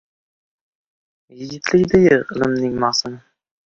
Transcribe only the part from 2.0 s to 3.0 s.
yig‘ ilmning